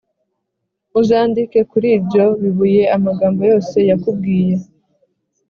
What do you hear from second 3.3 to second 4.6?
yose yakubwiye.